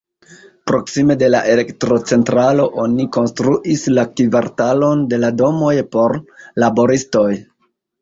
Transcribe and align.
Proksime 0.69 1.15
de 1.23 1.29
la 1.33 1.41
elektrocentralo 1.55 2.65
oni 2.85 3.07
konstruis 3.19 3.87
la 3.99 4.09
kvartalon 4.17 5.07
de 5.15 5.23
la 5.23 5.35
domoj 5.45 5.73
por 5.95 6.21
laboristoj. 6.69 7.33